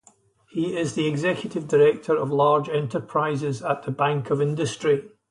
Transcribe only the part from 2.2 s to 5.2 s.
Large Enterprises at the Bank of Industry.